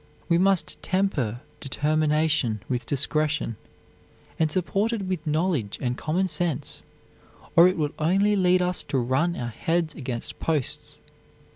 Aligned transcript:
We 0.27 0.39
must 0.39 0.81
temper 0.81 1.41
determination 1.59 2.63
with 2.67 2.87
discretion, 2.87 3.55
and 4.39 4.51
support 4.51 4.91
it 4.93 5.03
with 5.03 5.27
knowledge 5.27 5.77
and 5.79 5.95
common 5.95 6.27
sense, 6.27 6.81
or 7.55 7.67
it 7.67 7.77
will 7.77 7.91
only 7.99 8.35
lead 8.35 8.63
us 8.63 8.81
to 8.85 8.97
run 8.97 9.35
our 9.35 9.49
heads 9.49 9.93
against 9.93 10.39
posts. 10.39 10.97